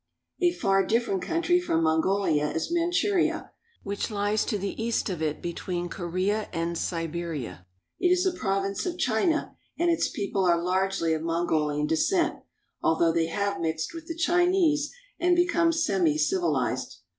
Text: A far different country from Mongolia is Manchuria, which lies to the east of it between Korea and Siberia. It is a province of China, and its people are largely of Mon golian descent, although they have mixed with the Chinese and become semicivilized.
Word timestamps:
A 0.41 0.51
far 0.51 0.83
different 0.83 1.21
country 1.21 1.59
from 1.59 1.83
Mongolia 1.83 2.49
is 2.49 2.71
Manchuria, 2.71 3.51
which 3.83 4.09
lies 4.09 4.43
to 4.45 4.57
the 4.57 4.73
east 4.83 5.11
of 5.11 5.21
it 5.21 5.43
between 5.43 5.89
Korea 5.89 6.49
and 6.51 6.75
Siberia. 6.75 7.67
It 7.99 8.07
is 8.07 8.25
a 8.25 8.33
province 8.33 8.87
of 8.87 8.97
China, 8.97 9.55
and 9.77 9.91
its 9.91 10.09
people 10.09 10.43
are 10.43 10.59
largely 10.59 11.13
of 11.13 11.21
Mon 11.21 11.45
golian 11.47 11.87
descent, 11.87 12.37
although 12.81 13.11
they 13.11 13.27
have 13.27 13.61
mixed 13.61 13.93
with 13.93 14.07
the 14.07 14.15
Chinese 14.17 14.91
and 15.19 15.35
become 15.35 15.69
semicivilized. 15.69 16.95